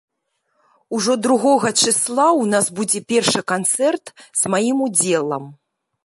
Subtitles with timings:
[0.99, 4.05] Ужо другога чысла ў нас будзе першы канцэрт
[4.41, 5.45] з маім удзелам.